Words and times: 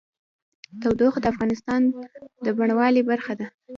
تودوخه 0.81 1.19
د 1.21 1.25
افغانستان 1.33 1.81
د 2.45 2.47
بڼوالۍ 2.57 3.01
برخه 3.11 3.33
ده. 3.39 3.47